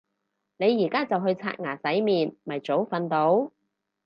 [0.57, 3.51] 你而家就去刷牙洗面咪早瞓到